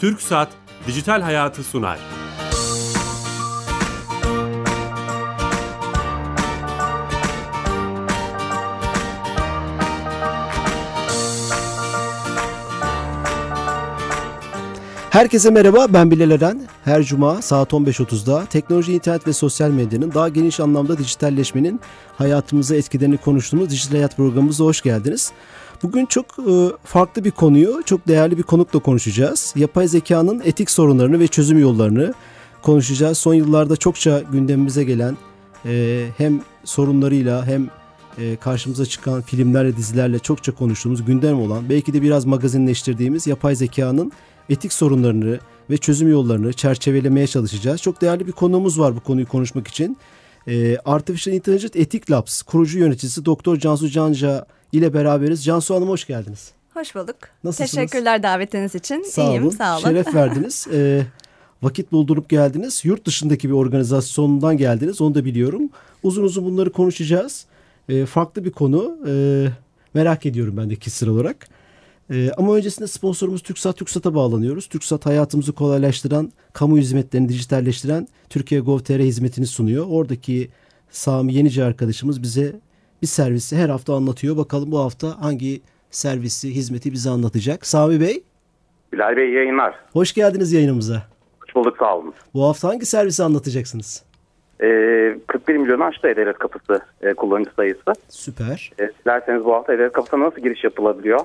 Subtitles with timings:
[0.00, 0.48] Türk Saat
[0.86, 1.98] Dijital Hayatı sunar.
[15.10, 16.62] Herkese merhaba ben Bilal Eren.
[16.84, 21.80] Her cuma saat 15.30'da teknoloji, internet ve sosyal medyanın daha geniş anlamda dijitalleşmenin
[22.18, 25.32] hayatımıza etkilerini konuştuğumuz Dijital Hayat programımıza hoş geldiniz.
[25.82, 26.52] Bugün çok e,
[26.84, 29.54] farklı bir konuyu, çok değerli bir konukla konuşacağız.
[29.56, 32.14] Yapay zekanın etik sorunlarını ve çözüm yollarını
[32.62, 33.18] konuşacağız.
[33.18, 35.16] Son yıllarda çokça gündemimize gelen
[35.66, 37.70] e, hem sorunlarıyla hem
[38.18, 44.12] e, karşımıza çıkan filmlerle, dizilerle çokça konuştuğumuz gündem olan, belki de biraz magazinleştirdiğimiz yapay zekanın
[44.48, 45.38] etik sorunlarını
[45.70, 47.82] ve çözüm yollarını çerçevelemeye çalışacağız.
[47.82, 49.96] Çok değerli bir konuğumuz var bu konuyu konuşmak için.
[50.84, 55.44] Artificial Intelligence Ethic Labs kurucu yöneticisi Doktor Cansu Canca ile beraberiz.
[55.44, 56.52] Cansu Hanım hoş geldiniz.
[56.74, 57.16] Hoş bulduk.
[57.44, 57.70] Nasılsınız?
[57.70, 59.02] Teşekkürler davetiniz için.
[59.02, 59.50] Sağ İyiyim, olun.
[59.50, 59.82] sağ olun.
[59.82, 60.66] Şeref verdiniz.
[60.72, 61.02] Ee,
[61.62, 62.80] vakit buldurup geldiniz.
[62.84, 65.00] Yurt dışındaki bir organizasyondan geldiniz.
[65.00, 65.62] Onu da biliyorum.
[66.02, 67.44] Uzun uzun bunları konuşacağız.
[67.88, 68.96] Ee, farklı bir konu.
[69.06, 69.46] Ee,
[69.94, 71.48] merak ediyorum ben de kişisel olarak.
[72.10, 73.76] Ee, ama öncesinde sponsorumuz TürkSat.
[73.76, 74.66] TürkSat'a bağlanıyoruz.
[74.66, 79.86] TürkSat hayatımızı kolaylaştıran, kamu hizmetlerini dijitalleştiren Türkiye Gov.tr hizmetini sunuyor.
[79.88, 80.50] Oradaki
[80.90, 82.60] Sami Yenici arkadaşımız bize
[83.02, 84.36] bir servisi her hafta anlatıyor.
[84.36, 87.66] Bakalım bu hafta hangi servisi, hizmeti bize anlatacak.
[87.66, 88.22] Sami Bey.
[88.92, 89.74] Bilal Bey yayınlar.
[89.92, 91.02] Hoş geldiniz yayınımıza.
[91.40, 92.14] Hoş bulduk sağ olun.
[92.34, 94.02] Bu hafta hangi servisi anlatacaksınız?
[94.62, 97.92] Ee, 41 milyonu aştı E-Devlet Kapısı e, kullanıcı sayısı.
[98.08, 98.72] Süper.
[98.78, 101.20] E, dilerseniz bu hafta E-Devlet Kapısı'na nasıl giriş yapılabiliyor?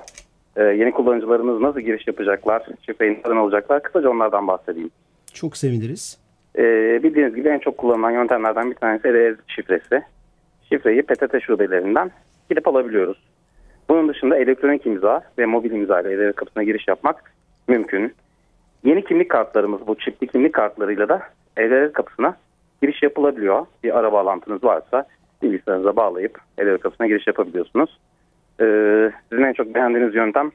[0.56, 2.66] E, yeni kullanıcılarımız nasıl giriş yapacaklar?
[2.86, 3.82] Şifreyi nereden alacaklar?
[3.82, 4.90] Kısaca onlardan bahsedeyim.
[5.34, 6.18] Çok seviniriz.
[6.58, 6.62] E,
[7.02, 10.02] bildiğiniz gibi en çok kullanılan yöntemlerden bir tanesi E-Devlet şifresi
[10.68, 12.10] şifreyi PTT şubelerinden
[12.50, 13.18] gidip alabiliyoruz.
[13.88, 17.32] Bunun dışında elektronik imza ve mobil imza ile devlet kapısına giriş yapmak
[17.68, 18.14] mümkün.
[18.84, 21.22] Yeni kimlik kartlarımız bu çipli kimlik kartlarıyla da
[21.56, 22.36] devlet kapısına
[22.82, 23.66] giriş yapılabiliyor.
[23.84, 25.06] Bir ara bağlantınız varsa
[25.42, 27.98] bilgisayarınıza bağlayıp devlet kapısına giriş yapabiliyorsunuz.
[28.60, 30.50] Ee, sizin en çok beğendiğiniz yöntem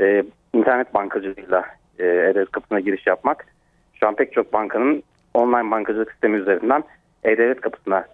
[0.00, 1.64] e, internet bankacılığıyla
[1.98, 3.46] e, devlet kapısına giriş yapmak.
[3.94, 5.02] Şu an pek çok bankanın
[5.34, 6.84] online bankacılık sistemi üzerinden
[7.24, 8.04] e-devlet kapısına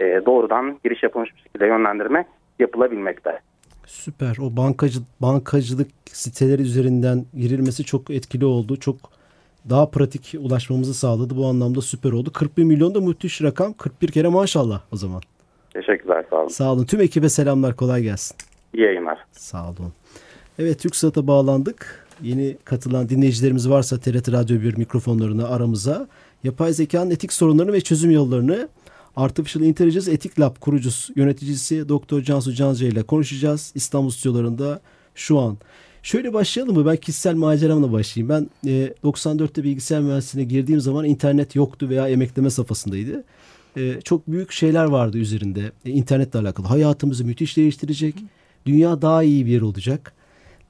[0.00, 2.26] e, doğrudan giriş yapılmış bir şekilde yönlendirme
[2.58, 3.38] yapılabilmekte.
[3.86, 4.36] Süper.
[4.42, 8.76] O bankacı bankacılık siteleri üzerinden girilmesi çok etkili oldu.
[8.76, 8.96] Çok
[9.70, 11.36] daha pratik ulaşmamızı sağladı.
[11.36, 12.32] Bu anlamda süper oldu.
[12.32, 13.72] 41 milyon da müthiş rakam.
[13.72, 15.20] 41 kere maşallah o zaman.
[15.72, 16.48] Teşekkürler sağ olun.
[16.48, 16.84] Sağ olun.
[16.84, 17.76] Tüm ekibe selamlar.
[17.76, 18.36] Kolay gelsin.
[18.74, 19.18] İyi yayınlar.
[19.32, 19.92] Sağ olun.
[20.58, 22.06] Evet TürkSat'a bağlandık.
[22.22, 26.08] Yeni katılan dinleyicilerimiz varsa TRT Radyo 1 mikrofonlarını aramıza
[26.44, 28.68] yapay zekanın etik sorunlarını ve çözüm yollarını
[29.16, 33.72] Artificial Intelligence Etik Lab kurucusu, yöneticisi Doktor Cansu Canca ile konuşacağız.
[33.74, 34.80] İstanbul stüdyolarında
[35.14, 35.58] şu an.
[36.02, 36.86] Şöyle başlayalım mı?
[36.86, 38.28] Ben kişisel maceramla başlayayım.
[38.28, 43.24] Ben e, 94'te bilgisayar mühendisliğine girdiğim zaman internet yoktu veya emekleme safhasındaydı.
[43.76, 45.72] E, çok büyük şeyler vardı üzerinde.
[45.84, 46.66] E, internetle alakalı.
[46.66, 48.14] Hayatımızı müthiş değiştirecek.
[48.66, 50.12] Dünya daha iyi bir yer olacak.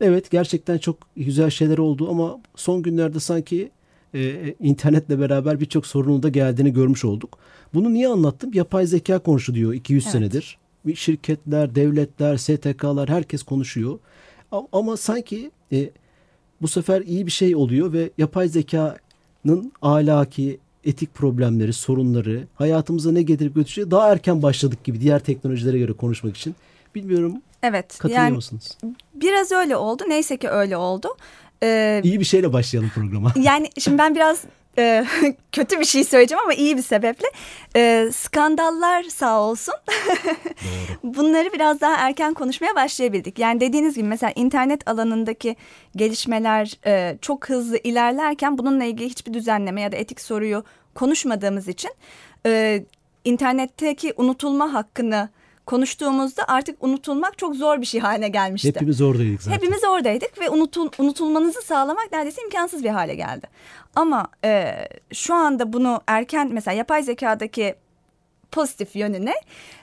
[0.01, 3.71] Evet gerçekten çok güzel şeyler oldu ama son günlerde sanki
[4.15, 7.39] e, internetle beraber birçok sorunun da geldiğini görmüş olduk.
[7.75, 8.51] Bunu niye anlattım?
[8.55, 10.13] Yapay zeka konuşuluyor 200 evet.
[10.13, 10.59] senedir.
[10.95, 13.99] Şirketler, devletler, STK'lar herkes konuşuyor.
[14.73, 15.91] Ama sanki e,
[16.63, 23.23] bu sefer iyi bir şey oluyor ve yapay zekanın ahlaki, etik problemleri, sorunları, hayatımıza ne
[23.23, 26.55] getirip götüreceği daha erken başladık gibi diğer teknolojilere göre konuşmak için.
[26.95, 27.99] Bilmiyorum Evet.
[27.99, 28.79] Katılıyor yani, musunuz?
[29.15, 30.03] Biraz öyle oldu.
[30.09, 31.09] Neyse ki öyle oldu.
[31.63, 33.33] Ee, iyi bir şeyle başlayalım programa.
[33.37, 34.45] Yani şimdi ben biraz
[34.81, 35.05] e,
[35.53, 37.27] kötü bir şey söyleyeceğim ama iyi bir sebeple.
[37.77, 39.75] E, skandallar sağ olsun.
[41.03, 43.39] Bunları biraz daha erken konuşmaya başlayabildik.
[43.39, 45.57] Yani dediğiniz gibi mesela internet alanındaki
[45.97, 50.65] gelişmeler e, çok hızlı ilerlerken bununla ilgili hiçbir düzenleme ya da etik soruyu
[50.95, 51.91] konuşmadığımız için
[52.47, 52.83] e,
[53.25, 55.29] internetteki unutulma hakkını
[55.67, 58.69] konuştuğumuzda artık unutulmak çok zor bir şey haline gelmişti.
[58.69, 59.57] Hepimiz oradaydık zaten.
[59.57, 63.47] Hepimiz oradaydık ve unutul, unutulmanızı sağlamak neredeyse imkansız bir hale geldi.
[63.95, 64.75] Ama e,
[65.13, 67.75] şu anda bunu erken mesela yapay zekadaki
[68.53, 69.35] pozitif yönüne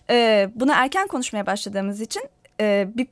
[0.10, 2.24] e, bunu erken konuşmaya başladığımız için
[2.62, 3.08] e, bir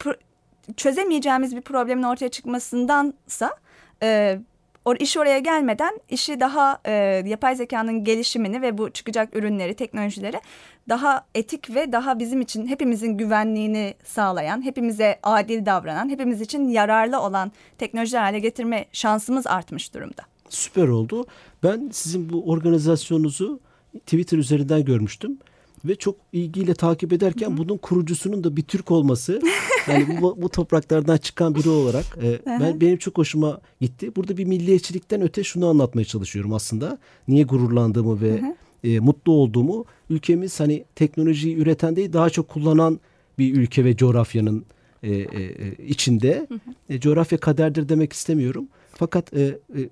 [0.77, 3.55] çözemeyeceğimiz bir problemin ortaya çıkmasındansa
[4.03, 4.39] e,
[4.85, 6.91] or iş oraya gelmeden işi daha e,
[7.25, 10.41] yapay zekanın gelişimini ve bu çıkacak ürünleri, teknolojileri
[10.89, 17.21] daha etik ve daha bizim için hepimizin güvenliğini sağlayan, hepimize adil davranan, hepimiz için yararlı
[17.21, 20.21] olan teknolojiler hale getirme şansımız artmış durumda.
[20.49, 21.25] Süper oldu.
[21.63, 23.59] Ben sizin bu organizasyonunuzu
[24.05, 25.37] Twitter üzerinden görmüştüm.
[25.85, 29.41] ve çok ilgiyle takip ederken bunun kurucusunun da bir Türk olması
[29.87, 34.15] yani bu, bu topraklardan çıkan biri olarak e, ben benim çok hoşuma gitti.
[34.15, 36.97] Burada bir milliyetçilikten öte şunu anlatmaya çalışıyorum aslında.
[37.27, 38.55] Niye gururlandığımı ve
[38.85, 42.99] e, mutlu olduğumu ülkemiz hani teknolojiyi üreten değil daha çok kullanan
[43.39, 44.65] bir ülke ve coğrafyanın
[45.03, 46.47] e, e, e, içinde.
[46.89, 48.67] E, coğrafya kaderdir demek istemiyorum.
[48.91, 49.89] Fakat e, e,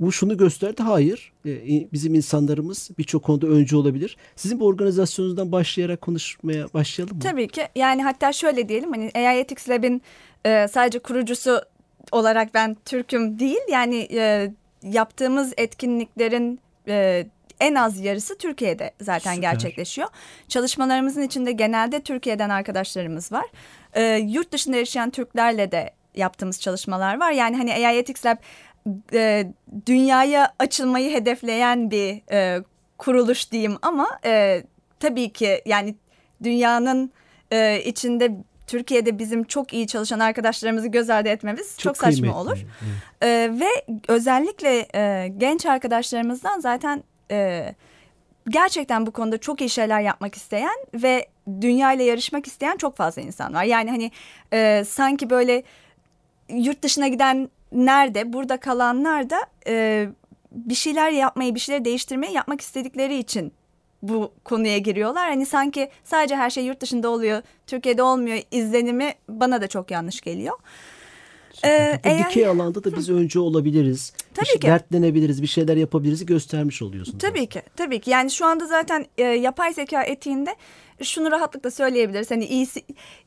[0.00, 0.82] bu şunu gösterdi.
[0.82, 1.32] Hayır.
[1.46, 1.52] E,
[1.92, 4.16] bizim insanlarımız birçok konuda öncü olabilir.
[4.36, 7.22] Sizin bu organizasyonunuzdan başlayarak konuşmaya başlayalım mı?
[7.22, 7.62] Tabii ki.
[7.74, 10.02] Yani hatta şöyle diyelim hani AI Ethics Lab'in
[10.44, 11.62] e, sadece kurucusu
[12.12, 13.60] olarak ben Türk'üm değil.
[13.70, 14.52] Yani e,
[14.82, 17.26] yaptığımız etkinliklerin e,
[17.60, 19.50] en az yarısı Türkiye'de zaten Süper.
[19.50, 20.08] gerçekleşiyor.
[20.48, 23.44] Çalışmalarımızın içinde genelde Türkiye'den arkadaşlarımız var.
[23.94, 27.32] E, yurt dışında yaşayan Türklerle de yaptığımız çalışmalar var.
[27.32, 28.36] Yani hani AI Ethics Lab
[29.12, 29.52] e,
[29.86, 32.62] dünyaya açılmayı hedefleyen bir e,
[32.98, 34.62] kuruluş diyeyim ama e,
[35.00, 35.94] tabii ki yani
[36.42, 37.12] dünyanın
[37.52, 42.36] e, içinde Türkiye'de bizim çok iyi çalışan arkadaşlarımızı göz ardı etmemiz çok, saçma kıymetli.
[42.36, 42.58] olur.
[43.22, 43.56] Evet.
[43.56, 47.74] E, ve özellikle e, genç arkadaşlarımızdan zaten e,
[48.48, 51.28] gerçekten bu konuda çok iyi şeyler yapmak isteyen ve
[51.60, 53.64] dünya ile yarışmak isteyen çok fazla insan var.
[53.64, 54.10] Yani hani
[54.52, 55.62] e, sanki böyle
[56.48, 60.08] yurt dışına giden nerede burada kalanlar da e,
[60.52, 63.52] bir şeyler yapmayı bir şeyler değiştirmeyi yapmak istedikleri için
[64.02, 65.28] bu konuya giriyorlar.
[65.28, 70.20] Hani sanki sadece her şey yurt dışında oluyor Türkiye'de olmuyor izlenimi bana da çok yanlış
[70.20, 70.58] geliyor.
[71.64, 74.12] Ee, bu eğer- dikey alanda da biz öncü olabiliriz.
[74.34, 74.66] Tabii bir şey, ki.
[74.66, 77.18] Dertlenebiliriz, bir şeyler yapabiliriz göstermiş oluyorsunuz.
[77.18, 78.10] Tabii ki, tabii ki.
[78.10, 80.56] Yani şu anda zaten e, yapay zeka etiğinde
[81.02, 82.30] şunu rahatlıkla söyleyebiliriz.
[82.30, 82.82] Hani iyisi,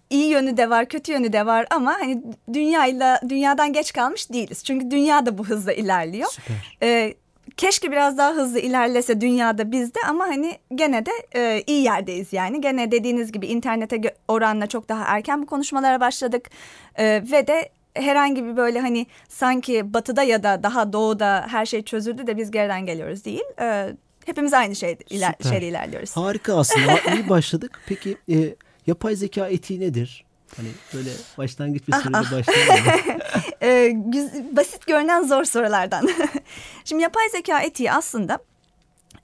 [0.10, 2.24] iyi yönü de var, kötü yönü de var ama hani
[2.54, 4.64] dünyayla dünyadan geç kalmış değiliz.
[4.64, 6.30] Çünkü dünya da bu hızla ilerliyor.
[6.32, 6.78] Süper.
[6.84, 7.14] E,
[7.58, 12.62] keşke biraz daha hızlı ilerlese dünyada bizde ama hani gene de e, iyi yerdeyiz yani.
[12.62, 16.50] Gene dediğiniz gibi internete oranla çok daha erken bu konuşmalara başladık
[16.96, 21.84] E, ve de herhangi bir böyle hani sanki batıda ya da daha doğuda her şey
[21.84, 23.44] çözüldü de biz geriden geliyoruz değil.
[23.62, 23.94] E,
[24.26, 25.50] hepimiz aynı şey, iler, Süper.
[25.50, 26.18] şeyde ilerliyoruz.
[26.18, 27.00] Harika aslında.
[27.16, 27.82] İyi başladık.
[27.88, 28.56] Peki e,
[28.88, 30.26] yapay zeka etiği nedir?
[30.58, 33.02] Hani böyle başlangıç bir soruda başlayalım.
[33.62, 36.10] e, güz- basit görünen zor sorulardan.
[36.86, 38.40] Şimdi yapay zeka etiği aslında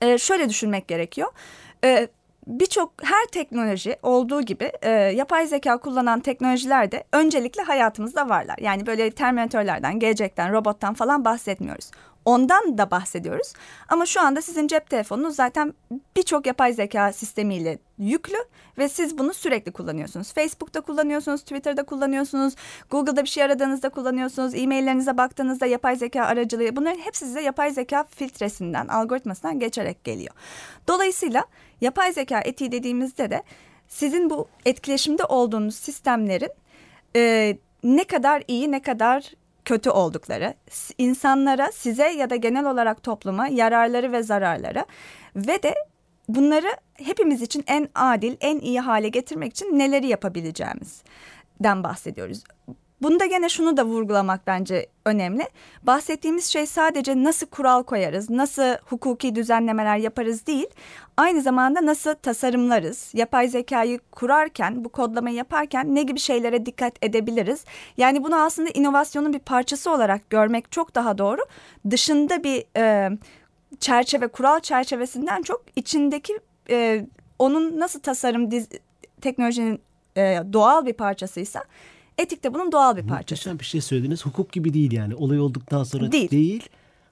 [0.01, 1.27] e, şöyle düşünmek gerekiyor.
[1.83, 2.07] E,
[2.47, 8.57] Birçok her teknoloji olduğu gibi e, yapay zeka kullanan teknolojiler de öncelikle hayatımızda varlar.
[8.61, 11.91] Yani böyle terminatörlerden, gelecekten, robottan falan bahsetmiyoruz.
[12.25, 13.53] Ondan da bahsediyoruz.
[13.89, 15.73] Ama şu anda sizin cep telefonunuz zaten
[16.17, 18.37] birçok yapay zeka sistemiyle yüklü
[18.77, 20.33] ve siz bunu sürekli kullanıyorsunuz.
[20.33, 22.55] Facebook'ta kullanıyorsunuz, Twitter'da kullanıyorsunuz,
[22.89, 26.75] Google'da bir şey aradığınızda kullanıyorsunuz, e-maillerinize baktığınızda yapay zeka aracılığı.
[26.75, 30.33] Bunların hepsi size yapay zeka filtresinden, algoritmasından geçerek geliyor.
[30.87, 31.45] Dolayısıyla
[31.81, 33.43] yapay zeka etiği dediğimizde de
[33.87, 36.51] sizin bu etkileşimde olduğunuz sistemlerin
[37.15, 39.31] e, ne kadar iyi ne kadar
[39.65, 40.53] kötü oldukları,
[40.97, 44.85] insanlara, size ya da genel olarak topluma yararları ve zararları
[45.35, 45.75] ve de
[46.29, 52.43] bunları hepimiz için en adil, en iyi hale getirmek için neleri yapabileceğimizden bahsediyoruz.
[53.01, 55.43] Bunda gene şunu da vurgulamak bence önemli.
[55.83, 60.67] Bahsettiğimiz şey sadece nasıl kural koyarız, nasıl hukuki düzenlemeler yaparız değil.
[61.17, 67.65] Aynı zamanda nasıl tasarımlarız, yapay zekayı kurarken, bu kodlamayı yaparken ne gibi şeylere dikkat edebiliriz?
[67.97, 71.41] Yani bunu aslında inovasyonun bir parçası olarak görmek çok daha doğru.
[71.89, 73.09] Dışında bir e,
[73.79, 76.39] çerçeve, kural çerçevesinden çok içindeki
[76.69, 77.05] e,
[77.39, 78.69] onun nasıl tasarım, diz,
[79.21, 79.81] teknolojinin
[80.17, 81.63] e, doğal bir parçasıysa
[82.17, 83.39] etik de bunun doğal bir parçası.
[83.39, 84.25] Muhteşem bir şey söylediniz.
[84.25, 85.15] Hukuk gibi değil yani.
[85.15, 86.31] Olay olduktan sonra Değil.
[86.31, 86.69] değil.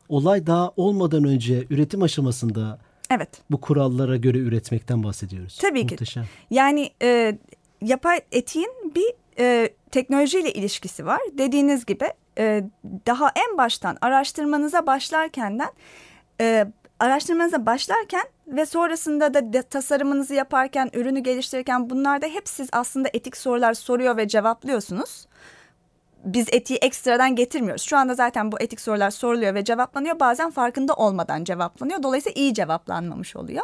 [0.09, 2.79] Olay daha olmadan önce üretim aşamasında
[3.11, 3.29] Evet.
[3.51, 5.57] bu kurallara göre üretmekten bahsediyoruz.
[5.61, 5.93] Tabii ki.
[5.93, 6.25] Muhteşem.
[6.49, 7.37] Yani e,
[7.81, 11.19] yapay etiğin bir e, teknolojiyle ilişkisi var.
[11.37, 12.05] Dediğiniz gibi
[12.37, 12.63] e,
[13.07, 15.69] daha en baştan araştırmanıza başlarkenden
[16.41, 16.67] e,
[16.99, 23.73] araştırmanıza başlarken ve sonrasında da tasarımınızı yaparken, ürünü geliştirirken bunlarda hep siz aslında etik sorular
[23.73, 25.27] soruyor ve cevaplıyorsunuz.
[26.25, 27.81] Biz etiği ekstradan getirmiyoruz.
[27.81, 30.19] Şu anda zaten bu etik sorular soruluyor ve cevaplanıyor.
[30.19, 32.03] Bazen farkında olmadan cevaplanıyor.
[32.03, 33.63] Dolayısıyla iyi cevaplanmamış oluyor.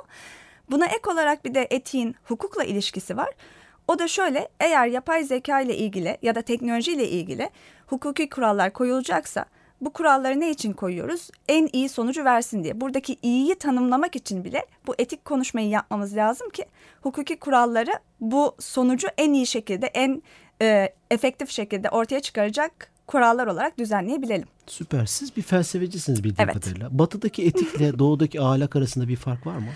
[0.71, 3.29] Buna ek olarak bir de etiğin hukukla ilişkisi var.
[3.87, 7.49] O da şöyle eğer yapay zeka ile ilgili ya da teknoloji ile ilgili
[7.87, 9.45] hukuki kurallar koyulacaksa
[9.81, 11.29] bu kuralları ne için koyuyoruz?
[11.47, 12.81] En iyi sonucu versin diye.
[12.81, 16.65] Buradaki iyiyi tanımlamak için bile bu etik konuşmayı yapmamız lazım ki
[17.01, 20.23] hukuki kuralları bu sonucu en iyi şekilde, en
[20.61, 24.47] e, efektif şekilde ortaya çıkaracak kurallar olarak düzenleyebilelim.
[24.67, 25.05] Süper.
[25.05, 26.63] Siz bir felsefecisiniz bildiğim Evet.
[26.63, 26.99] kadarıyla.
[26.99, 29.67] Batıdaki etikle doğudaki ahlak arasında bir fark var mı?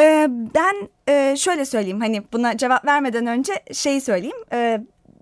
[0.00, 4.36] Ee, ben e, şöyle söyleyeyim hani buna cevap vermeden önce şeyi söyleyeyim.
[4.52, 4.80] Ee,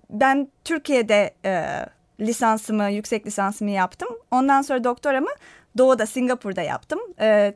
[0.09, 1.65] ben Türkiye'de e,
[2.19, 4.09] lisansımı, yüksek lisansımı yaptım.
[4.31, 5.29] Ondan sonra doktoramı
[5.77, 6.99] Doğu'da, Singapur'da yaptım.
[7.19, 7.53] Ee,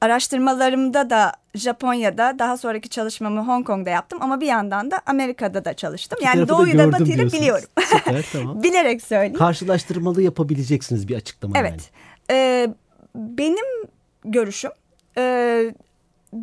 [0.00, 4.18] araştırmalarımda da Japonya'da, daha sonraki çalışmamı Hong Kong'da yaptım.
[4.22, 6.18] Ama bir yandan da Amerika'da da çalıştım.
[6.20, 7.68] İki yani Doğu'yu da Batı'yı da biliyorum.
[7.80, 8.62] Süper tamam.
[8.62, 9.34] Bilerek söyleyeyim.
[9.34, 11.68] Karşılaştırmalı yapabileceksiniz bir açıklama yani.
[11.68, 11.90] Evet.
[12.30, 12.68] Ee,
[13.14, 13.88] benim
[14.24, 14.70] görüşüm
[15.18, 15.22] e,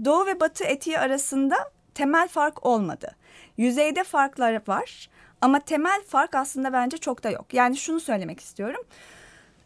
[0.06, 1.56] Doğu ve Batı etiği arasında
[1.94, 3.16] temel fark olmadı.
[3.58, 5.10] Yüzeyde farklar var
[5.42, 7.54] ama temel fark aslında bence çok da yok.
[7.54, 8.82] Yani şunu söylemek istiyorum.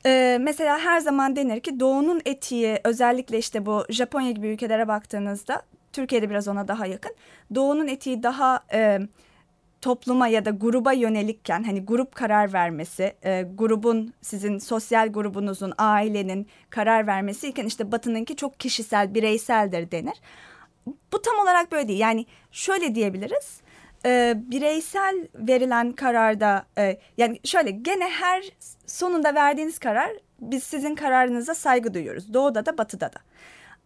[0.06, 5.62] Ee, mesela her zaman denir ki Doğu'nun etiği özellikle işte bu Japonya gibi ülkelere baktığınızda
[5.94, 7.16] Türkiye'de biraz ona daha yakın.
[7.56, 9.00] Doğu'nun etiği daha e,
[9.82, 16.48] topluma ya da gruba yönelikken hani grup karar vermesi, e, grubun sizin sosyal grubunuzun, ailenin
[16.70, 20.22] karar vermesi iken işte Batı'nınki çok kişisel, bireyseldir denir.
[20.86, 22.00] Bu tam olarak böyle değil.
[22.00, 23.62] Yani şöyle diyebiliriz.
[24.06, 28.44] E, bireysel verilen kararda e, yani şöyle gene her
[28.88, 32.34] sonunda verdiğiniz karar biz sizin kararınıza saygı duyuyoruz.
[32.34, 33.20] Doğuda da batıda da.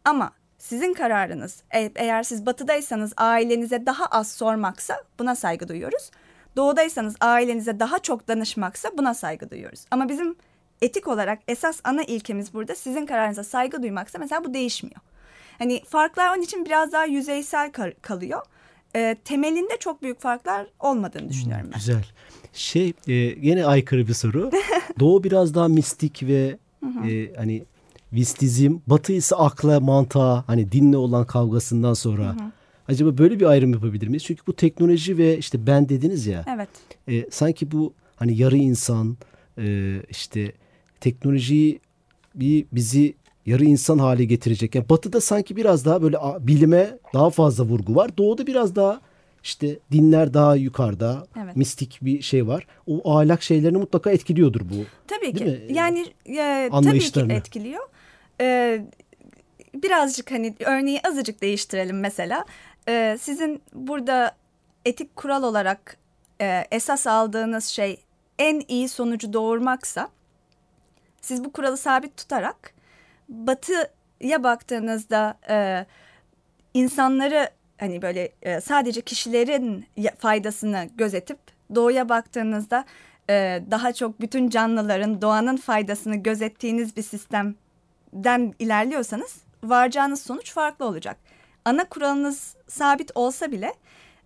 [0.05, 6.11] Ama sizin kararınız e- eğer siz batıdaysanız ailenize daha az sormaksa buna saygı duyuyoruz.
[6.55, 9.85] Doğudaysanız ailenize daha çok danışmaksa buna saygı duyuyoruz.
[9.91, 10.35] Ama bizim
[10.81, 15.01] etik olarak esas ana ilkemiz burada sizin kararınıza saygı duymaksa mesela bu değişmiyor.
[15.57, 18.41] Hani farklar onun için biraz daha yüzeysel kal- kalıyor.
[18.95, 21.79] E, temelinde çok büyük farklar olmadığını düşünüyorum ben.
[21.79, 22.05] Güzel.
[22.53, 24.51] Şey e, yine aykırı bir soru.
[24.99, 26.57] Doğu biraz daha mistik ve
[27.07, 27.65] e, hani
[28.13, 32.35] vistizm, batı ise akla, mantığa, hani dinle olan kavgasından sonra.
[32.87, 34.23] Acaba böyle bir ayrım yapabilir miyiz?
[34.23, 36.45] Çünkü bu teknoloji ve işte ben dediniz ya.
[36.55, 36.69] Evet.
[37.07, 39.17] e, sanki bu hani yarı insan
[39.57, 40.51] e, işte
[40.99, 41.79] teknolojiyi
[42.35, 44.75] bir bizi yarı insan hale getirecek.
[44.75, 48.17] Yani batıda sanki biraz daha böyle bilime daha fazla vurgu var.
[48.17, 49.01] Doğuda biraz daha
[49.43, 51.27] işte dinler daha yukarıda.
[51.43, 51.55] Evet.
[51.55, 52.67] Mistik bir şey var.
[52.87, 54.75] O ahlak şeylerini mutlaka etkiliyordur bu.
[55.07, 55.67] Tabii ki.
[55.69, 57.83] Yani e, tabii ki etkiliyor.
[58.41, 58.85] Ee,
[59.73, 62.45] birazcık hani örneği azıcık değiştirelim mesela.
[62.89, 64.35] Ee, sizin burada
[64.85, 65.97] etik kural olarak
[66.41, 67.99] e, esas aldığınız şey
[68.39, 70.09] en iyi sonucu doğurmaksa
[71.21, 72.72] siz bu kuralı sabit tutarak
[73.33, 75.85] batıya baktığınızda e,
[76.73, 77.49] insanları
[77.79, 79.85] hani böyle e, sadece kişilerin
[80.17, 81.37] faydasını gözetip
[81.75, 82.85] doğuya baktığınızda
[83.29, 91.17] e, daha çok bütün canlıların doğanın faydasını gözettiğiniz bir sistemden ilerliyorsanız varacağınız sonuç farklı olacak.
[91.65, 93.73] Ana kuralınız sabit olsa bile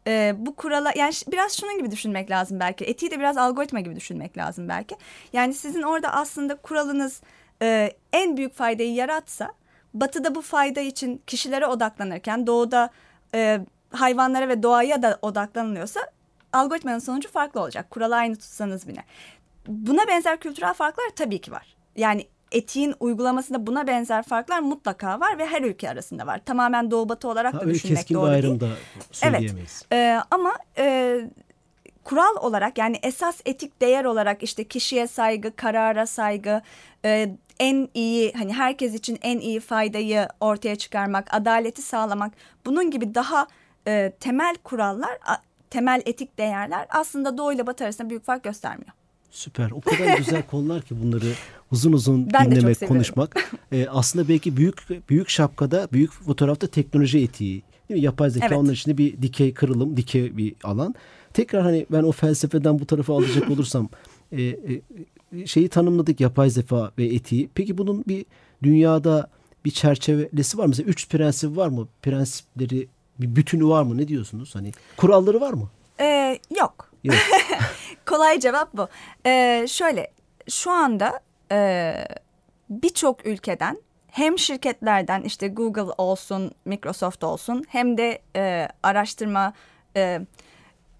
[0.08, 2.86] e, bu kurala yani biraz şunun gibi düşünmek lazım belki.
[2.86, 4.96] Etiği de biraz algoritma gibi düşünmek lazım belki.
[5.34, 7.22] Yani sizin orada aslında kuralınız
[7.62, 9.52] e, en büyük faydayı yaratsa
[9.94, 12.90] batıda bu fayda için kişilere odaklanırken doğuda
[13.36, 13.60] e,
[13.92, 16.00] hayvanlara ve doğaya da odaklanılıyorsa
[16.54, 17.92] algoritmanın sonucu farklı olacak.
[17.92, 19.04] Kuralı aynı tutsanız bile.
[19.68, 21.76] Buna benzer kültürel farklar tabii ki var.
[21.96, 26.42] Yani etiğin uygulamasında buna benzer farklar mutlaka var ve her ülke arasında var.
[26.46, 28.44] Tamamen doğu batı olarak Ha, da öyle düşünmek keskin bir doğru değil.
[28.44, 28.68] ayrım da
[29.12, 29.86] söyleyemeyiz.
[29.92, 31.18] Ee, ama e,
[32.08, 36.62] kural olarak yani esas etik değer olarak işte kişiye saygı, karara saygı,
[37.06, 42.34] e, en iyi hani herkes için en iyi faydayı ortaya çıkarmak, adaleti sağlamak
[42.66, 43.48] bunun gibi daha
[43.88, 48.92] e, temel kurallar, a- temel etik değerler aslında Doğu ile Batı arasında büyük fark göstermiyor.
[49.32, 49.72] Süper.
[49.72, 51.32] O kadar güzel konular ki bunları
[51.72, 53.52] uzun uzun Ben dinlemek, konuşmak.
[53.72, 57.64] Ee, aslında belki büyük büyük şapkada, büyük fotoğrafta teknoloji etiği.
[57.90, 58.06] Değil mi?
[58.06, 58.58] Yapay zeka Evet.
[58.58, 60.96] onun içinde bir dikey kırılım, dikey bir alan.
[61.38, 63.90] Tekrar hani ben o felsefeden bu tarafa alacak olursam
[64.32, 67.50] e, e, şeyi tanımladık yapay zeka ve etiği.
[67.56, 68.26] Peki bunun bir
[68.64, 69.30] dünyada
[69.66, 70.70] bir çerçevelesi var mı?
[70.70, 71.88] Mesela üç prensip var mı?
[72.02, 72.88] Prensipleri
[73.20, 73.98] bir bütünü var mı?
[73.98, 74.56] Ne diyorsunuz?
[74.56, 75.70] Hani kuralları var mı?
[76.00, 76.92] Ee, yok.
[77.04, 77.18] Yok.
[78.06, 78.88] Kolay cevap bu.
[79.26, 80.12] Ee, şöyle
[80.50, 81.20] şu anda
[81.52, 81.94] e,
[82.70, 89.54] birçok ülkeden hem şirketlerden işte Google olsun, Microsoft olsun hem de e, araştırma
[89.96, 90.22] e,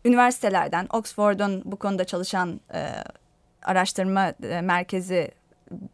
[0.08, 2.90] üniversitelerden Oxford'un bu konuda çalışan e,
[3.64, 5.32] araştırma e, merkezi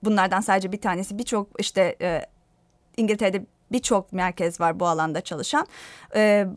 [0.03, 2.25] bunlardan sadece bir tanesi birçok işte e,
[2.97, 5.67] İngiltere'de birçok merkez var bu alanda çalışan.
[6.15, 6.47] E,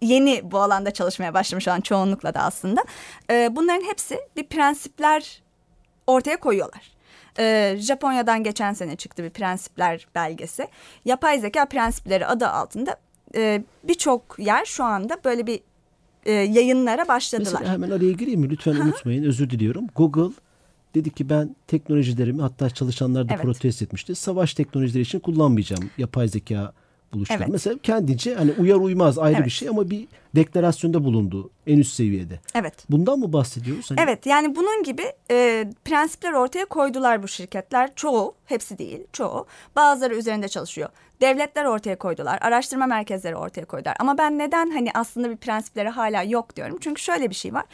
[0.00, 2.84] yeni bu alanda çalışmaya başlamış olan çoğunlukla da aslında.
[3.30, 5.42] E, bunların hepsi bir prensipler
[6.06, 6.92] ortaya koyuyorlar.
[7.38, 10.68] E, Japonya'dan geçen sene çıktı bir prensipler belgesi.
[11.04, 12.96] Yapay zeka prensipleri adı altında
[13.34, 15.60] e, birçok yer şu anda böyle bir
[16.26, 17.52] e, yayınlara başladılar.
[17.52, 18.50] Mesela hemen araya gireyim mi?
[18.50, 19.24] Lütfen unutmayın.
[19.24, 19.86] Özür diliyorum.
[19.96, 20.34] Google
[20.94, 23.42] dedi ki ben teknolojilerimi hatta çalışanlar da Evet.
[23.42, 24.14] protest etmişti.
[24.14, 26.72] Savaş teknolojileri için kullanmayacağım yapay zeka
[27.12, 27.38] buluşturdu.
[27.38, 27.48] Evet.
[27.52, 29.46] Mesela kendince hani uyar uymaz ayrı Evet.
[29.46, 32.40] bir şey ama bir deklarasyonda bulundu en üst seviyede.
[32.54, 32.74] Evet.
[32.90, 33.90] Bundan mı bahsediyoruz?
[33.90, 37.94] Hani Evet yani bunun gibi e, prensipler ortaya koydular bu şirketler.
[37.94, 39.46] Çoğu, hepsi değil, çoğu.
[39.76, 40.88] Bazıları üzerinde çalışıyor.
[41.20, 43.96] Devletler ortaya koydular, araştırma merkezleri ortaya koydular.
[44.00, 46.78] Ama ben neden hani aslında bir prensipleri hala yok diyorum.
[46.80, 47.64] Çünkü şöyle bir şey var.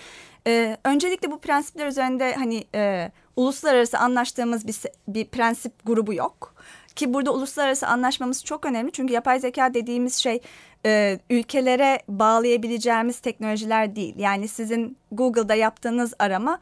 [0.47, 4.77] E, öncelikle bu prensipler üzerinde hani e, uluslararası anlaştığımız bir,
[5.09, 6.55] bir prensip grubu yok.
[6.99, 8.93] Ki burada uluslararası anlaşmamız çok önemli.
[8.93, 10.41] Çünkü yapay zeka dediğimiz şey
[10.87, 14.15] e, ülkelere bağlayabileceğimiz teknolojiler değil.
[14.19, 16.59] Yani sizin Google'da yaptığınız arama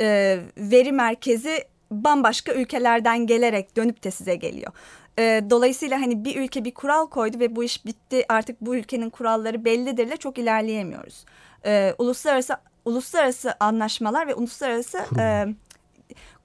[0.00, 4.72] e, veri merkezi bambaşka ülkelerden gelerek dönüp de size geliyor.
[5.18, 9.10] E, dolayısıyla hani bir ülke bir kural koydu ve bu iş bitti artık bu ülkenin
[9.10, 11.24] kuralları bellidirle çok ilerleyemiyoruz.
[11.66, 15.46] E, uluslararası uluslararası anlaşmalar ve uluslararası e,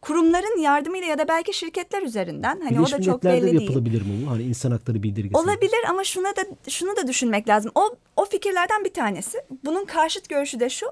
[0.08, 3.62] kurumların yardımıyla ya da belki şirketler üzerinden hani o da Birleşmiş çok belli de değil.
[3.62, 4.32] yapılabilir mi bu?
[4.32, 5.38] Hani insan hakları bildirgesi.
[5.38, 7.72] Olabilir ama şuna da şunu da düşünmek lazım.
[7.76, 9.38] O o fikirlerden bir tanesi.
[9.66, 10.86] Bunun karşıt görüşü de şu.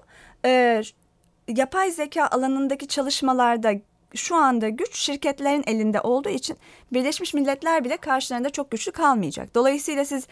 [0.46, 0.82] e,
[1.48, 3.74] yapay zeka alanındaki çalışmalarda
[4.15, 6.58] şu anda güç şirketlerin elinde olduğu için
[6.93, 9.55] Birleşmiş Milletler bile karşılarında çok güçlü kalmayacak.
[9.55, 10.27] Dolayısıyla siz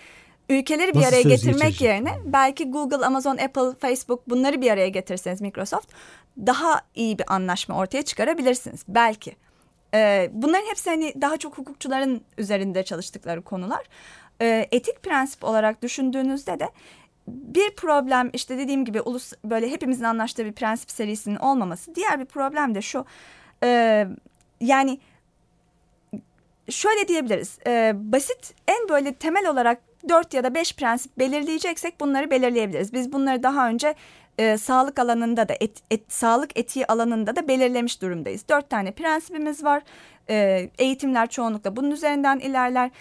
[0.51, 1.81] ülkeleri bir Nasıl araya getirmek geçirecek?
[1.81, 5.91] yerine belki Google, Amazon, Apple, Facebook bunları bir araya getirirseniz Microsoft
[6.37, 8.83] daha iyi bir anlaşma ortaya çıkarabilirsiniz.
[8.87, 9.35] Belki.
[9.93, 13.85] Ee, bunların hepsi hani daha çok hukukçuların üzerinde çalıştıkları konular.
[14.41, 16.69] Ee, etik prensip olarak düşündüğünüzde de
[17.27, 21.95] bir problem işte dediğim gibi ulus böyle hepimizin anlaştığı bir prensip serisinin olmaması.
[21.95, 23.05] Diğer bir problem de şu.
[23.63, 24.07] e,
[24.61, 24.99] yani
[26.69, 27.59] şöyle diyebiliriz.
[27.67, 32.93] e, basit en böyle temel olarak dört ya da beş prensip belirleyeceksek bunları belirleyebiliriz.
[32.93, 33.95] Biz bunları daha önce
[34.37, 38.49] e, sağlık alanında da et, et- sağlık etiği alanında da belirlemiş durumdayız.
[38.49, 39.83] Dört tane prensibimiz var.
[40.29, 42.91] E, eğitimler çoğunlukla bunun üzerinden ilerler.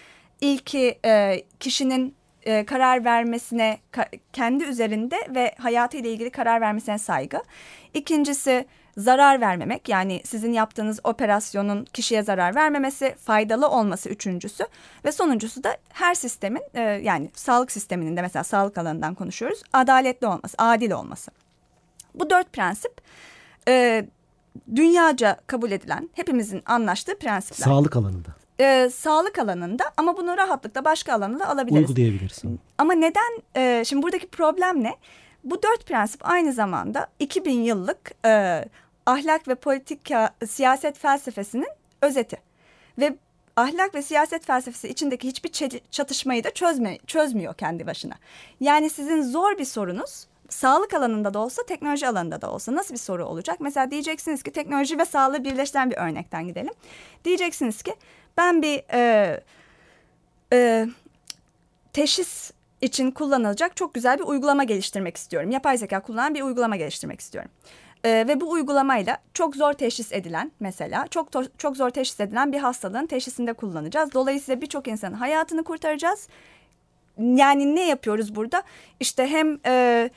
[0.41, 7.41] İlki e, kişinin e, karar vermesine ka- kendi üzerinde ve hayatıyla ilgili karar vermesine saygı.
[7.93, 8.65] İkincisi
[8.97, 14.67] zarar vermemek yani sizin yaptığınız operasyonun kişiye zarar vermemesi, faydalı olması üçüncüsü
[15.05, 20.27] ve sonuncusu da her sistemin e, yani sağlık sisteminin de mesela sağlık alanından konuşuyoruz adaletli
[20.27, 21.31] olması, adil olması.
[22.15, 23.01] Bu dört prensip
[23.67, 24.05] e,
[24.75, 27.65] dünyaca kabul edilen hepimizin anlaştığı prensipler.
[27.65, 31.89] Sağlık alanında E, sağlık alanında ama bunu rahatlıkla başka alanda da alabiliriz.
[31.89, 32.59] uygulayabilirsin.
[32.77, 34.95] Ama neden e, şimdi buradaki problem ne?
[35.43, 38.65] Bu dört prensip aynı zamanda 2000 yıllık e,
[39.05, 41.69] ahlak ve politika siyaset felsefesinin
[42.01, 42.37] özeti.
[42.99, 43.15] Ve
[43.55, 48.13] ahlak ve siyaset felsefesi içindeki hiçbir çatışmayı da çözme, çözmüyor kendi başına.
[48.59, 52.99] Yani sizin zor bir sorunuz sağlık alanında da olsa teknoloji alanında da olsa nasıl bir
[52.99, 53.59] soru olacak?
[53.59, 56.73] Mesela diyeceksiniz ki teknoloji ve sağlığı birleştiren bir örnekten gidelim.
[57.25, 57.95] Diyeceksiniz ki
[58.37, 59.43] ben bir e,
[60.53, 60.87] e,
[61.93, 65.51] teşhis için kullanılacak çok güzel bir uygulama geliştirmek istiyorum.
[65.51, 67.51] Yapay zeka kullanan bir uygulama geliştirmek istiyorum.
[68.05, 72.59] Ee, ve bu uygulamayla çok zor teşhis edilen mesela çok çok zor teşhis edilen bir
[72.59, 74.13] hastalığın teşhisinde kullanacağız.
[74.13, 76.27] Dolayısıyla birçok insanın hayatını kurtaracağız.
[77.17, 78.63] Yani ne yapıyoruz burada?
[78.99, 80.09] İşte hem e,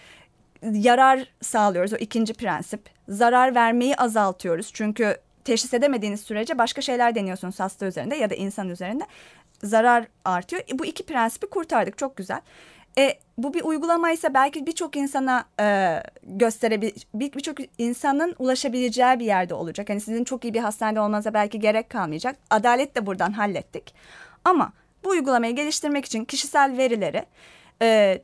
[0.73, 2.91] yarar sağlıyoruz o ikinci prensip.
[3.09, 4.71] Zarar vermeyi azaltıyoruz.
[4.73, 9.07] Çünkü teşhis edemediğiniz sürece başka şeyler deniyorsunuz hasta üzerinde ya da insan üzerinde.
[9.63, 10.63] Zarar artıyor.
[10.73, 12.41] E, bu iki prensibi kurtardık çok güzel.
[12.99, 19.25] E, bu bir uygulama ise belki birçok insana e, gösterebil bir- birçok insanın ulaşabileceği bir
[19.25, 19.89] yerde olacak.
[19.91, 22.37] Hani sizin çok iyi bir hastanede olmanıza belki gerek kalmayacak.
[22.51, 23.95] Adalet de buradan hallettik.
[24.45, 24.73] Ama
[25.05, 27.25] bu uygulamayı geliştirmek için kişisel verileri
[27.83, 28.19] e,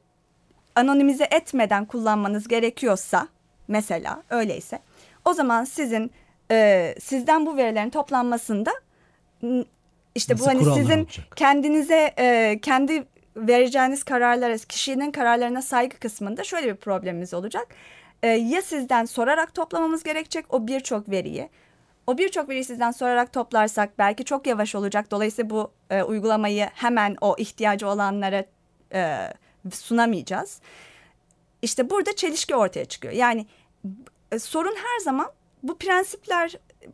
[0.75, 3.29] anonimize etmeden kullanmanız gerekiyorsa
[3.69, 4.79] mesela öyleyse
[5.25, 6.11] o zaman sizin
[6.51, 8.71] e, sizden bu verilerin toplanmasında
[10.15, 11.37] işte Nasıl bu hani sizin olacak?
[11.37, 13.05] kendinize e, kendi
[13.37, 17.67] vereceğiniz kararlara kişinin kararlarına saygı kısmında şöyle bir problemimiz olacak.
[18.23, 21.49] E, ya sizden sorarak toplamamız gerekecek o birçok veriyi.
[22.07, 25.11] O birçok veriyi sizden sorarak toplarsak belki çok yavaş olacak.
[25.11, 28.45] Dolayısıyla bu e, uygulamayı hemen o ihtiyacı olanlara
[28.95, 29.33] e,
[29.73, 30.61] sunamayacağız.
[31.63, 33.15] İşte burada çelişki ortaya çıkıyor.
[33.15, 33.47] Yani
[34.33, 36.53] e, sorun her zaman bu prensipler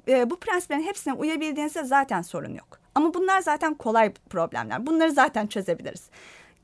[0.08, 2.80] e, bu prensiplerin hepsine uyabildiğinizde zaten sorun yok.
[2.96, 4.86] Ama bunlar zaten kolay problemler.
[4.86, 6.02] Bunları zaten çözebiliriz.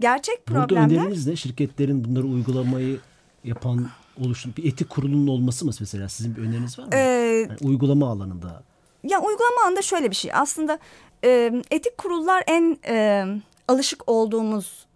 [0.01, 3.01] Gerçek Burada problemler öneriniz de şirketlerin bunları uygulamayı
[3.45, 3.89] yapan
[4.25, 6.91] oluşum bir etik kurulunun olması mı mesela sizin bir öneriniz var mı?
[6.95, 8.63] e, Yani uygulama alanında.
[9.05, 10.31] Ya uygulama alanında şöyle bir şey.
[10.35, 10.79] Aslında
[11.25, 13.27] e, etik kurullar en e,
[13.69, 14.87] alışık olduğumuz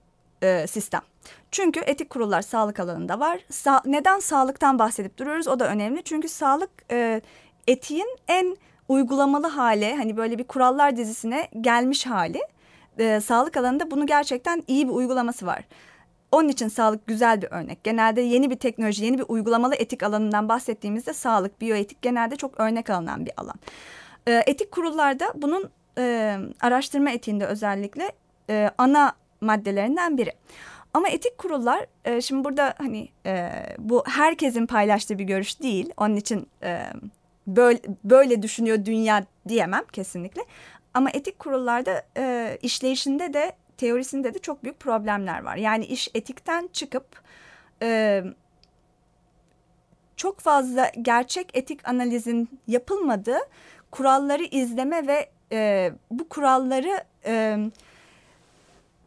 [0.43, 1.01] e, sistem.
[1.51, 3.41] Çünkü etik kurullar sağlık alanında var.
[3.51, 5.49] Sa- neden sağlıktan bahsedip duruyoruz?
[5.49, 6.03] O da önemli.
[6.05, 7.21] Çünkü sağlık e,
[7.67, 8.57] etiğin en
[8.89, 12.41] uygulamalı hali, hani böyle bir kurallar dizisine gelmiş hali.
[12.99, 15.65] e, sağlık alanında bunu gerçekten iyi bir uygulaması var.
[16.33, 17.85] Onun için sağlık güzel bir örnek.
[17.85, 22.91] Genelde yeni bir teknoloji, yeni bir uygulamalı etik alanından bahsettiğimizde sağlık, biyoetik genelde çok örnek
[22.91, 23.55] alınan bir alan.
[24.27, 28.13] E, etik kurullarda bunun e, araştırma etiğinde özellikle
[28.51, 30.33] e, ana maddelerinden biri.
[30.95, 35.91] Ama etik kurullar e, şimdi burada hani e, bu herkesin paylaştığı bir görüş değil.
[35.97, 36.83] Onun için e,
[37.47, 40.43] böyle, böyle düşünüyor dünya diyemem kesinlikle.
[40.95, 45.57] Ama etik kurullarda e, işleyişinde de teorisinde de çok büyük problemler var.
[45.57, 47.07] Yani iş etikten çıkıp
[47.83, 48.23] e,
[50.17, 53.39] çok fazla gerçek etik analizin yapılmadığı
[53.91, 57.59] kuralları izleme ve e, bu kuralları e,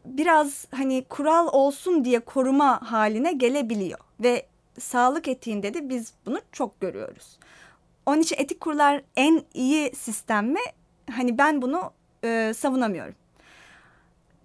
[0.04, 4.46] biraz hani kural olsun diye koruma haline gelebiliyor ve
[4.78, 7.38] sağlık etiğinde de biz bunu çok görüyoruz.
[8.10, 10.60] Onun için etik kurullar en iyi sistem mi?
[11.10, 11.92] Hani ben bunu
[12.24, 13.14] e, savunamıyorum.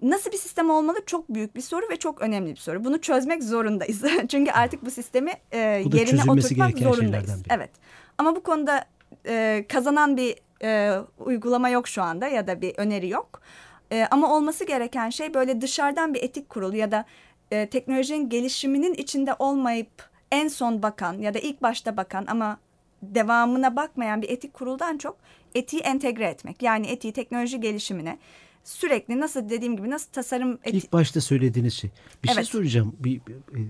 [0.01, 2.84] Nasıl bir sistem olmalı çok büyük bir soru ve çok önemli bir soru.
[2.84, 4.04] Bunu çözmek zorundayız.
[4.30, 7.43] Çünkü artık bu sistemi e, bu yerine oturtmak zorundayız.
[7.49, 7.69] Evet.
[8.17, 8.86] Ama bu konuda
[9.28, 13.41] e, kazanan bir e, uygulama yok şu anda ya da bir öneri yok.
[13.91, 17.06] E, ama olması gereken şey böyle dışarıdan bir etik kurulu ya da
[17.51, 22.58] e, teknolojinin gelişiminin içinde olmayıp en son bakan ya da ilk başta bakan ama
[23.04, 25.18] devamına bakmayan bir etik kuruldan çok
[25.56, 26.62] etiği entegre etmek.
[26.64, 28.18] Yani etiği teknoloji gelişimine
[28.64, 31.90] sürekli nasıl dediğim gibi nasıl tasarım eti İlk başta söylediğiniz şey.
[32.24, 32.48] Bir şey Evet.
[32.48, 32.96] soracağım.
[33.00, 33.66] Bir, bir-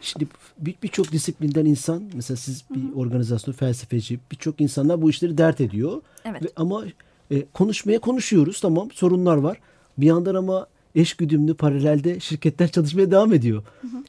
[0.00, 0.26] şimdi
[0.58, 6.02] bir- birçok disiplinden insan mesela siz bir organizasyon felsefeci birçok insanlar bu işleri dert ediyor.
[6.24, 6.42] Evet.
[6.42, 6.84] Ve, ama
[7.30, 9.60] e, konuşmaya konuşuyoruz tamam sorunlar var.
[9.98, 13.62] Bir yandan ama eş güdümlü paralelde şirketler çalışmaya devam ediyor.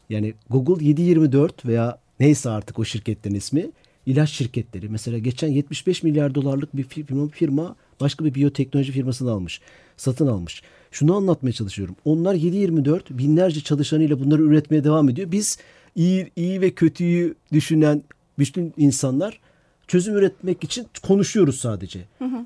[0.10, 3.70] Yani Google 724 veya neyse artık o şirketlerin ismi
[4.06, 4.90] ilaç şirketleri.
[4.90, 9.62] Mesela geçen 75 milyar dolarlık bir firma, firma başka bir biyoteknoloji firmasını almış.
[9.98, 10.62] Satın almış.
[10.92, 11.96] Şunu anlatmaya çalışıyorum.
[12.06, 15.32] Onlar 7-24 binlerce çalışanıyla bunları üretmeye devam ediyor.
[15.32, 15.58] Biz
[15.96, 18.04] iyi, iyi ve kötüyü düşünen
[18.40, 19.40] bütün insanlar
[19.88, 22.00] çözüm üretmek için konuşuyoruz sadece.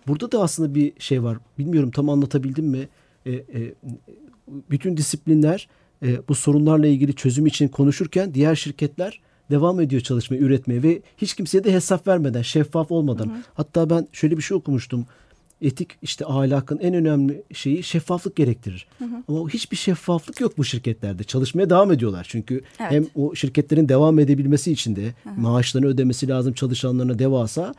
[0.07, 1.37] Burada da aslında bir şey var.
[1.59, 2.87] Bilmiyorum tam anlatabildim mi?
[3.25, 3.73] E, e,
[4.47, 5.67] bütün disiplinler
[6.03, 9.21] e, bu sorunlarla ilgili çözüm için konuşurken diğer şirketler
[9.53, 13.37] devam ediyor çalışmaya, üretmeye ve hiç kimseye de hesap vermeden, şeffaf olmadan.
[13.53, 15.05] Hatta ben şöyle bir şey okumuştum.
[15.61, 18.87] Etik işte ahlakın en önemli şeyi şeffaflık gerektirir.
[19.27, 21.23] Ama hiçbir şeffaflık yok bu şirketlerde.
[21.23, 22.25] Çalışmaya devam ediyorlar.
[22.29, 22.91] Çünkü Evet.
[22.91, 27.73] hem o şirketlerin devam edebilmesi için de maaşlarını ödemesi lazım çalışanlarına devasa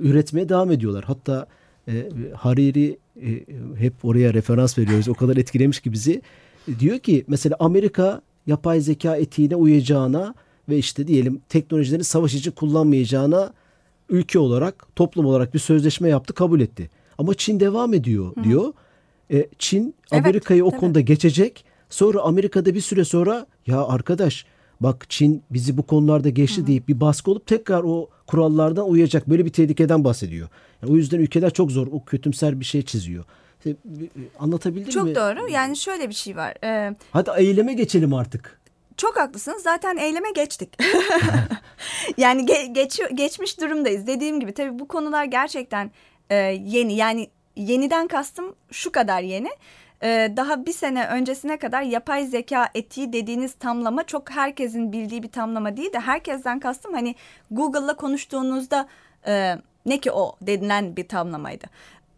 [0.00, 1.04] üretmeye devam ediyorlar.
[1.06, 1.46] Hatta
[1.88, 3.28] e, Hariri e,
[3.78, 5.08] hep oraya referans veriyoruz.
[5.08, 6.22] O kadar etkilemiş ki bizi.
[6.68, 10.34] E, diyor ki mesela Amerika yapay zeka etiğine uyacağına
[10.70, 13.52] ve işte diyelim teknolojilerini savaş için kullanmayacağına
[14.08, 16.90] ülke olarak, toplum olarak bir sözleşme yaptı, kabul etti.
[17.18, 18.72] Ama Çin devam ediyor diyor.
[19.32, 21.64] E, Çin Evet, Amerika'yı o konuda geçecek.
[21.90, 24.46] Sonra Amerika'da bir süre sonra ya arkadaş
[24.80, 29.30] bak Çin bizi bu konularda geçti deyip bir baskı olup tekrar o kurallardan uyacak.
[29.30, 30.48] Böyle bir tehlikeden bahsediyor.
[30.82, 31.86] Yani o yüzden ülkeler çok zor.
[31.86, 33.24] O kötümser bir şey çiziyor.
[34.38, 35.14] Anlatabildim çok mi?
[35.14, 35.48] doğru.
[35.48, 36.54] Yani şöyle bir şey var.
[36.64, 38.59] Ee, Hadi eyleme geçelim artık.
[39.00, 39.62] Çok haklısınız.
[39.62, 40.78] Zaten eyleme geçtik.
[42.16, 44.06] yani ge- geçiyor, geçmiş durumdayız.
[44.06, 45.90] Dediğim gibi tabii bu konular gerçekten
[46.30, 46.34] e,
[46.64, 46.94] yeni.
[46.94, 49.50] Yani yeniden kastım şu kadar yeni.
[50.02, 55.30] E, daha bir sene öncesine kadar yapay zeka etiği dediğiniz tamlama çok herkesin bildiği bir
[55.32, 57.14] tamlama değil de herkesten kastım hani
[57.50, 58.88] Google'la konuştuğunuzda
[59.26, 61.66] e, ne ki o denilen bir tamlamaydı.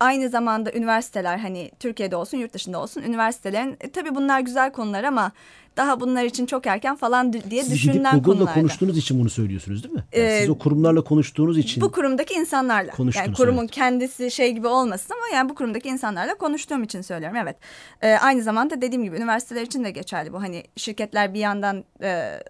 [0.02, 5.04] Aynı zamanda üniversiteler hani Türkiye'de olsun yurt dışında olsun üniversitelerin e, tabii bunlar güzel konular
[5.04, 5.32] ama
[5.76, 8.54] daha bunlar için çok erken falan diye Siz gidip düşünülen Google'la konularda.
[8.54, 10.04] konuştuğunuz için bunu söylüyorsunuz değil mi?
[10.12, 11.80] Yani Ee, siz o kurumlarla konuştuğunuz için.
[11.82, 12.92] Bu kurumdaki insanlarla.
[12.92, 13.70] Konuştunuz, Yani kurumun evet.
[13.70, 17.36] kendisi şey gibi olmasın ama yani bu kurumdaki insanlarla konuştuğum için söylüyorum.
[17.42, 17.56] Evet.
[18.02, 20.42] Ee, aynı zamanda dediğim gibi üniversiteler için de geçerli bu.
[20.42, 22.40] Hani şirketler bir yandan e,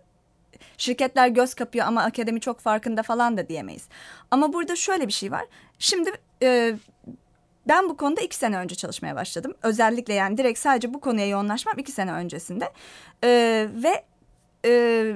[0.79, 3.85] şirketler göz kapıyor ama akademi çok farkında falan da diyemeyiz.
[4.31, 5.45] Ama burada şöyle bir şey var.
[5.79, 6.11] Şimdi
[6.43, 6.77] e,
[7.69, 9.55] ben bu konuda iki sene önce çalışmaya başladım.
[9.63, 12.73] Özellikle yani direkt sadece bu konuya yoğunlaşmam iki sene öncesinde.
[13.25, 14.05] Ee, ve
[14.65, 15.15] e,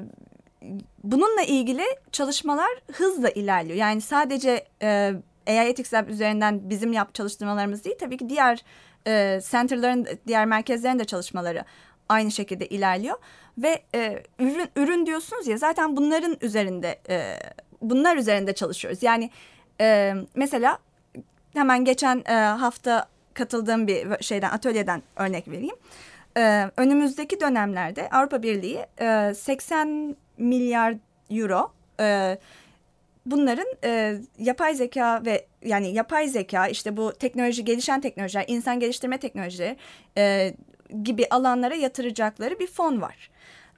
[1.05, 1.83] bununla ilgili
[2.13, 3.79] çalışmalar hızla ilerliyor.
[3.79, 5.13] Yani sadece e,
[5.47, 8.65] AI Ethics Lab üzerinden bizim yap çalıştırmalarımız değil tabii ki diğer
[9.07, 11.65] e, centerların, diğer merkezlerin de çalışmaları
[12.09, 13.19] aynı şekilde ilerliyor.
[13.59, 17.39] Ve e, ürün, ürün diyorsunuz ya zaten bunların üzerinde e,
[17.83, 19.03] bunlar üzerinde çalışıyoruz.
[19.03, 19.31] Yani
[19.81, 20.79] e, mesela
[21.57, 25.77] hemen geçen e, hafta katıldığım bir şeyden atölyeden örnek vereyim.
[26.37, 30.95] E, önümüzdeki dönemlerde Avrupa Birliği e, 80 milyar
[31.31, 32.39] euro e,
[33.27, 39.19] bunların e, yapay zeka ve yani yapay zeka işte bu teknoloji gelişen teknolojiler, insan geliştirme
[39.19, 39.77] teknolojileri
[40.19, 40.55] e,
[41.03, 43.31] gibi alanlara yatıracakları bir fon var.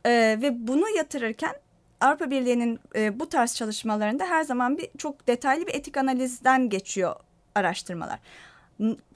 [0.07, 1.53] E, ve bunu yatırırken
[2.01, 7.17] Avrupa Birliği'nin e, bu tarz çalışmalarında her zaman bir çok detaylı bir etik analizden geçiyor
[7.59, 8.19] araştırmalar.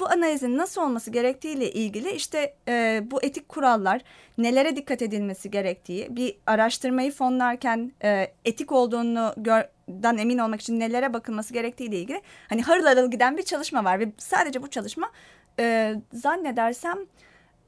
[0.00, 4.00] Bu analizin nasıl olması gerektiğiyle ilgili işte e, bu etik kurallar
[4.38, 11.12] nelere dikkat edilmesi gerektiği bir araştırmayı fonlarken e, etik olduğunu görden emin olmak için nelere
[11.12, 15.10] bakılması gerektiğiyle ilgili hani harıl harıl giden bir çalışma var ve sadece bu çalışma
[15.60, 16.98] e, zannedersem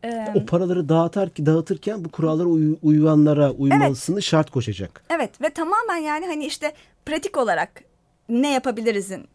[0.05, 4.25] e, o paraları dağıtar ki dağıtırken bu kurallara uy, uyanlara uymalısını evet.
[4.25, 5.05] şart koşacak.
[5.11, 6.73] Evet ve tamamen yani hani işte
[7.07, 7.85] pratik olarak
[8.29, 9.29] ne yapabilirizin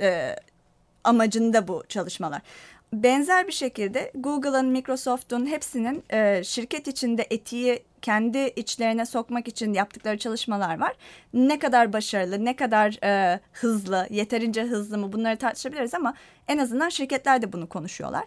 [0.00, 0.36] e,
[1.06, 2.42] amacında bu çalışmalar.
[2.92, 10.18] Benzer bir şekilde Google'ın, Microsoft'un hepsinin e, şirket içinde etiği kendi içlerine sokmak için yaptıkları
[10.18, 10.92] çalışmalar var.
[11.34, 16.14] Ne kadar başarılı, ne kadar e, hızlı, yeterince hızlı mı bunları tartışabiliriz ama
[16.48, 18.24] en azından şirketler de bunu konuşuyorlar.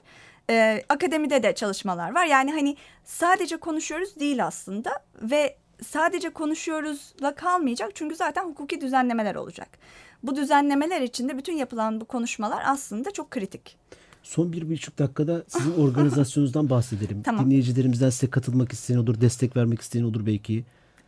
[0.49, 2.25] E, akademide de çalışmalar var.
[2.25, 9.69] Yani hani sadece konuşuyoruz değil aslında ve sadece konuşuyoruzla kalmayacak çünkü zaten hukuki düzenlemeler olacak.
[10.23, 13.77] Bu düzenlemeler içinde bütün yapılan bu konuşmalar aslında çok kritik.
[14.23, 17.23] Son bir buçuk dakikada sizin organizasyonunuzdan bahsedelim.
[17.23, 17.45] tamam.
[17.45, 20.63] Dinleyicilerimizden size katılmak isteyen olur, destek vermek isteyen olur belki.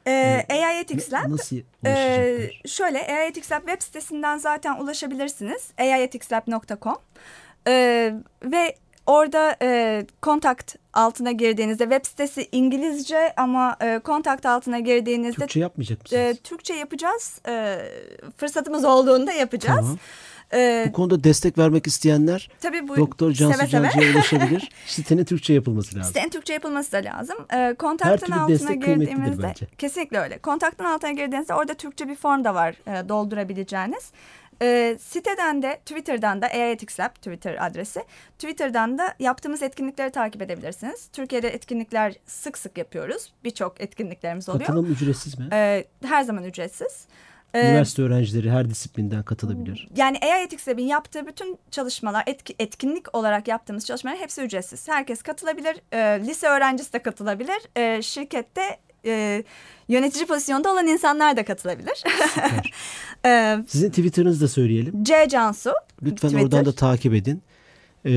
[0.08, 1.30] Ee, ee AI Ethics Lab.
[1.30, 5.72] Nasıl Ee, şöyle AI Ethics Lab web sitesinden zaten ulaşabilirsiniz.
[5.78, 6.96] aiethicsLab.com
[7.68, 15.40] ee, ve Orada e, kontakt altına girdiğinizde web sitesi İngilizce ama e, kontakt altına girdiğinizde
[15.40, 16.22] Türkçe yapmayacak mısınız?
[16.22, 17.42] E, Türkçe yapacağız.
[17.48, 17.78] E,
[18.38, 19.80] fırsatımız olduğunda yapacağız.
[19.80, 19.98] Tamam.
[20.54, 24.70] Ee, bu konuda destek vermek isteyenler Tabii bu, Doktor Cansu Cancı'ya ulaşabilir.
[24.86, 26.08] Sitenin Türkçe yapılması lazım.
[26.08, 27.38] Sitenin Türkçe yapılması da lazım.
[27.54, 29.66] Ee, kontaktın altına girdiğimizde bence.
[29.78, 30.38] kesinlikle öyle.
[30.38, 34.12] Kontaktın altına girdiğinizde orada Türkçe bir form da var e, doldurabileceğiniz.
[34.62, 38.04] E, siteden de Twitter'dan da EAETICS Lab Twitter adresi.
[38.40, 41.08] Twitter'dan da yaptığımız etkinlikleri takip edebilirsiniz.
[41.14, 43.34] Türkiye'de etkinlikler sık sık yapıyoruz.
[43.44, 44.66] Birçok etkinliklerimiz oluyor.
[44.66, 45.50] Katılım ücretsiz mi?
[45.54, 47.08] E, her zaman ücretsiz.
[47.54, 49.88] Ee, Üniversite öğrencileri her disiplinden katılabilir.
[49.96, 54.88] Yani AI Ethics Lab'in yaptığı bütün çalışmalar, etki, etkinlik olarak yaptığımız çalışmalar hepsi ücretsiz.
[54.88, 57.62] Herkes katılabilir, e, lise öğrencisi de katılabilir.
[57.76, 58.62] E, şirkette
[59.06, 59.44] e,
[59.88, 62.04] yönetici pozisyonda olan insanlar da katılabilir.
[63.26, 65.04] ee, Sizin Twitter'ınızı da söyleyelim.
[65.04, 65.72] C Cansu.
[66.04, 66.44] Lütfen Twitter.
[66.44, 67.42] oradan da takip edin.
[68.06, 68.10] Ee,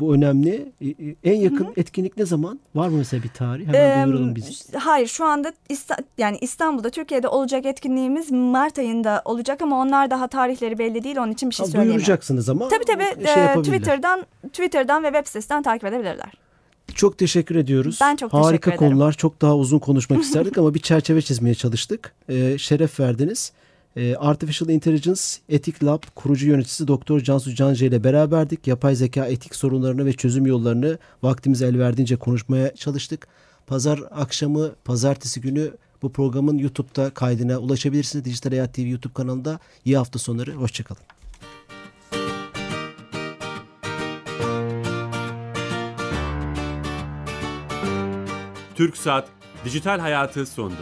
[0.00, 0.72] bu önemli.
[0.82, 1.72] Ee, en yakın Hı-hı.
[1.76, 2.60] etkinlik ne zaman?
[2.74, 3.66] Var mı mesela bir tarih?
[3.66, 4.74] Hemen ee, duyuralım biz.
[4.74, 10.26] Hayır şu anda İsta- yani İstanbul'da Türkiye'de olacak etkinliğimiz Mart ayında olacak ama onlar daha
[10.28, 11.16] tarihleri belli değil.
[11.16, 11.94] Onun için bir şey ha, söyleyemem.
[11.94, 12.68] Duyuracaksınız ama.
[12.68, 13.26] Tabii tabii.
[13.34, 16.47] Şey e, Twitter'dan Twitter'dan ve web sitesinden takip edebilirler.
[16.98, 17.98] Çok teşekkür ediyoruz.
[18.00, 18.92] Ben çok Harika teşekkür ederim.
[18.92, 19.12] konular.
[19.12, 22.14] Çok daha uzun konuşmak isterdik ama bir çerçeve çizmeye çalıştık.
[22.28, 23.52] Ee, şeref verdiniz.
[23.96, 28.66] Ee, Artificial Intelligence Etik Lab kurucu yöneticisi Doktor Cansu Canca ile beraberdik.
[28.66, 33.28] Yapay zeka etik sorunlarını ve çözüm yollarını vaktimiz el verdiğince konuşmaya çalıştık.
[33.66, 38.24] Pazar akşamı, pazartesi günü bu programın YouTube'da kaydına ulaşabilirsiniz.
[38.24, 39.58] Dijital Hayat TV YouTube kanalında.
[39.84, 40.52] İyi hafta sonları.
[40.52, 41.17] Hoşçakalın.
[48.78, 49.28] Türk Saat
[49.64, 50.76] Dijital Hayatı sondu.